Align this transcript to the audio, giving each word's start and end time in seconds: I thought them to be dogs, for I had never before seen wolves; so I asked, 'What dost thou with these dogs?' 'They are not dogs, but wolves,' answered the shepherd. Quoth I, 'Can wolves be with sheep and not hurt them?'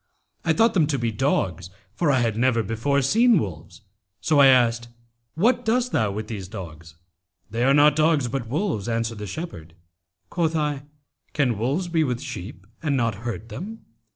I 0.43 0.51
thought 0.53 0.73
them 0.73 0.87
to 0.87 0.97
be 0.97 1.11
dogs, 1.11 1.69
for 1.93 2.09
I 2.11 2.21
had 2.21 2.35
never 2.35 2.63
before 2.63 3.03
seen 3.03 3.37
wolves; 3.37 3.81
so 4.19 4.39
I 4.39 4.47
asked, 4.47 4.87
'What 5.35 5.63
dost 5.63 5.91
thou 5.91 6.09
with 6.09 6.25
these 6.27 6.47
dogs?' 6.47 6.95
'They 7.51 7.65
are 7.65 7.73
not 7.75 7.95
dogs, 7.95 8.27
but 8.27 8.47
wolves,' 8.47 8.89
answered 8.89 9.19
the 9.19 9.27
shepherd. 9.27 9.75
Quoth 10.31 10.55
I, 10.55 10.85
'Can 11.33 11.55
wolves 11.55 11.87
be 11.87 12.03
with 12.03 12.19
sheep 12.19 12.65
and 12.81 12.97
not 12.97 13.13
hurt 13.29 13.49
them?' 13.49 13.85